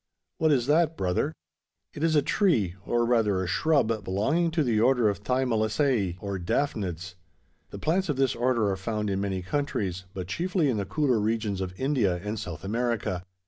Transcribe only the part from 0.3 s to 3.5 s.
"What is that, brother?" "It is a tree, or rather a